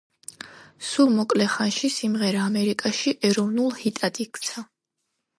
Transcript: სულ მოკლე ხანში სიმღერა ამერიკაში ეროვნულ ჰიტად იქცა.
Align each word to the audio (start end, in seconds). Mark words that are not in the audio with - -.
სულ 0.91 1.09
მოკლე 1.17 1.45
ხანში 1.55 1.91
სიმღერა 1.95 2.41
ამერიკაში 2.45 3.13
ეროვნულ 3.29 3.77
ჰიტად 3.83 4.19
იქცა. 4.25 4.65